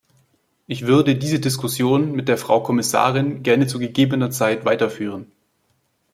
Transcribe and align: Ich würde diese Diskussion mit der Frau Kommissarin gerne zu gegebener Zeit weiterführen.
Ich 0.65 0.87
würde 0.87 1.13
diese 1.13 1.39
Diskussion 1.39 2.13
mit 2.13 2.27
der 2.27 2.39
Frau 2.39 2.61
Kommissarin 2.63 3.43
gerne 3.43 3.67
zu 3.67 3.77
gegebener 3.77 4.31
Zeit 4.31 4.65
weiterführen. 4.65 5.31